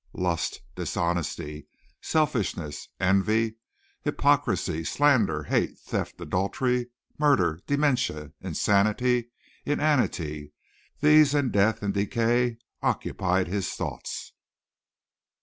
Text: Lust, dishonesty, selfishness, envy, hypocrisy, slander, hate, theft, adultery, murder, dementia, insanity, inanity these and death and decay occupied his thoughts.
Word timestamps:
Lust, 0.13 0.63
dishonesty, 0.73 1.67
selfishness, 2.01 2.89
envy, 2.99 3.57
hypocrisy, 4.01 4.83
slander, 4.83 5.43
hate, 5.43 5.77
theft, 5.77 6.19
adultery, 6.19 6.87
murder, 7.19 7.59
dementia, 7.67 8.31
insanity, 8.41 9.29
inanity 9.63 10.53
these 11.01 11.35
and 11.35 11.51
death 11.51 11.83
and 11.83 11.93
decay 11.93 12.57
occupied 12.81 13.47
his 13.47 13.69
thoughts. 13.73 14.33